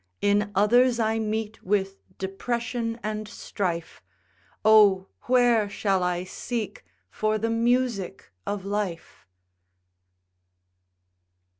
[0.23, 4.01] In others I meet with depression and strife;
[4.65, 5.05] Oh!
[5.27, 9.27] where shall I seek for the music of life?